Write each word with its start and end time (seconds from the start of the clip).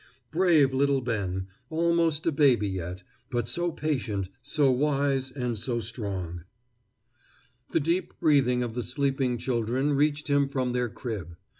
Brave 0.31 0.73
little 0.73 1.01
Ben, 1.01 1.45
almost 1.69 2.25
a 2.25 2.31
baby 2.31 2.67
yet, 2.67 3.03
but 3.29 3.47
so 3.47 3.71
patient, 3.71 4.29
so 4.41 4.71
wise, 4.71 5.29
and 5.29 5.59
so 5.59 5.79
strong! 5.79 6.41
The 7.69 7.81
deep 7.81 8.15
breathing 8.19 8.63
of 8.63 8.73
the 8.73 8.81
sleeping 8.81 9.37
children 9.37 9.93
reached 9.93 10.27
him 10.27 10.47
from 10.49 10.71
their 10.71 10.89
crib. 10.89 11.37